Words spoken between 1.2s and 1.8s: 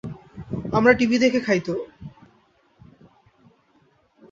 দেখে দেখে খাই তো!